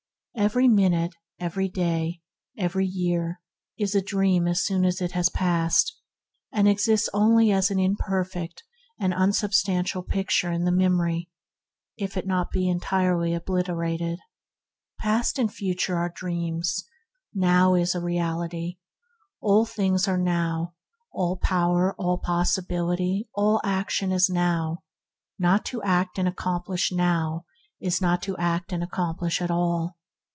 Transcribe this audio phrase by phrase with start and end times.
[0.33, 2.21] Every minute, every day,
[2.57, 3.41] every year
[3.77, 5.95] is a dream as soon as it has passed,
[6.55, 8.63] to exist only as an imperfect
[8.97, 11.29] and unsubstantial picture in the memory,
[11.99, 12.23] or be held
[12.55, 14.21] in complete abeyance.
[14.99, 16.85] Past and future are dreams;
[17.33, 18.77] now is a reality.
[19.41, 20.73] All things are now;
[21.11, 24.79] all power, all possibility, all action is now.
[25.37, 27.43] Not to act and accomplish now
[27.81, 29.97] is not to act and accomplish at all.